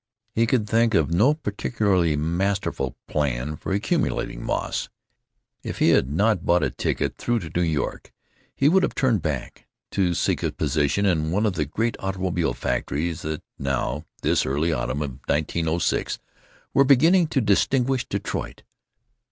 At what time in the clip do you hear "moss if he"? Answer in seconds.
4.43-5.89